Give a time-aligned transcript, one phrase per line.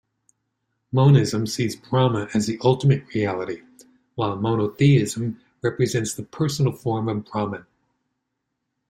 [0.91, 3.61] Monism sees Brahma as the ultimate Reality,
[4.15, 7.67] while monotheism represents the personal form Brahman.